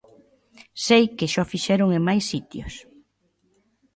[0.85, 2.73] Sei que xa o fixeron en máis sitios.